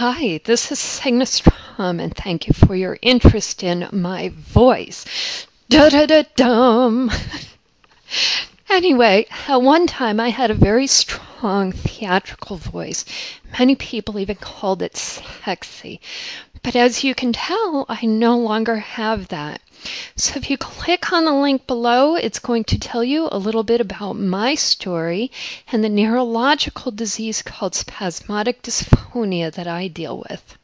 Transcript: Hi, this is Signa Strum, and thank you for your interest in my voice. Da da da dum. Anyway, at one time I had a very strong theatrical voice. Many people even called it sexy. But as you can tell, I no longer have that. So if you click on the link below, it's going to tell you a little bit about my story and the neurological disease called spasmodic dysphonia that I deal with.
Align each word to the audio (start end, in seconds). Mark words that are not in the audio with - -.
Hi, 0.00 0.38
this 0.44 0.70
is 0.70 0.78
Signa 0.78 1.26
Strum, 1.26 1.98
and 1.98 2.14
thank 2.14 2.46
you 2.46 2.52
for 2.52 2.76
your 2.76 3.00
interest 3.02 3.64
in 3.64 3.88
my 3.90 4.28
voice. 4.28 5.04
Da 5.68 5.88
da 5.88 6.06
da 6.06 6.22
dum. 6.36 7.10
Anyway, 8.70 9.26
at 9.48 9.60
one 9.60 9.88
time 9.88 10.20
I 10.20 10.28
had 10.28 10.52
a 10.52 10.54
very 10.54 10.86
strong 11.38 11.70
theatrical 11.70 12.56
voice. 12.56 13.04
Many 13.60 13.76
people 13.76 14.18
even 14.18 14.34
called 14.34 14.82
it 14.82 14.96
sexy. 14.96 16.00
But 16.64 16.74
as 16.74 17.04
you 17.04 17.14
can 17.14 17.32
tell, 17.32 17.86
I 17.88 18.04
no 18.06 18.36
longer 18.36 18.78
have 18.78 19.28
that. 19.28 19.60
So 20.16 20.34
if 20.34 20.50
you 20.50 20.58
click 20.58 21.12
on 21.12 21.24
the 21.24 21.32
link 21.32 21.68
below, 21.68 22.16
it's 22.16 22.40
going 22.40 22.64
to 22.64 22.78
tell 22.80 23.04
you 23.04 23.28
a 23.30 23.38
little 23.38 23.62
bit 23.62 23.80
about 23.80 24.14
my 24.14 24.56
story 24.56 25.30
and 25.70 25.84
the 25.84 25.88
neurological 25.88 26.90
disease 26.90 27.42
called 27.42 27.76
spasmodic 27.76 28.60
dysphonia 28.60 29.52
that 29.52 29.68
I 29.68 29.86
deal 29.86 30.24
with. 30.28 30.58